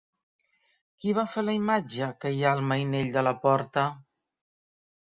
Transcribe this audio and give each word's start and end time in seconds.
Qui 1.03 1.13
va 1.17 1.25
fer 1.35 1.43
la 1.45 1.55
imatge 1.59 2.09
que 2.25 2.33
hi 2.39 2.43
ha 2.47 2.55
al 2.59 2.65
mainell 2.73 3.13
de 3.19 3.27
la 3.31 3.39
porta? 3.47 3.87